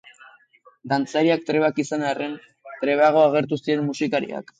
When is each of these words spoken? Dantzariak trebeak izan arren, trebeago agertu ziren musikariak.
Dantzariak 0.93 1.43
trebeak 1.49 1.81
izan 1.83 2.05
arren, 2.13 2.33
trebeago 2.85 3.21
agertu 3.27 3.61
ziren 3.61 3.85
musikariak. 3.91 4.49